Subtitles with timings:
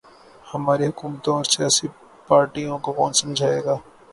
[0.45, 1.87] ہماری حکومتوں اور سیاسی
[2.29, 3.75] پارٹیوں کو کون سمجھائے گا۔